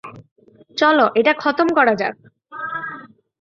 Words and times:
চলো, 0.77 1.05
এটা 1.15 1.33
খতম 1.33 1.67
করা 1.77 1.93
যাক। 1.95 2.15